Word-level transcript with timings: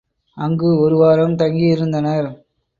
அங்கு 0.37 0.79
ஒருவாரம் 0.79 1.35
தங்கியிருந்தனர். 1.35 2.29